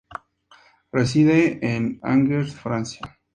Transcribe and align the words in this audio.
Reside 0.91 1.59
en 1.61 1.99
Angers 2.01 2.55
Francia. 2.55 3.19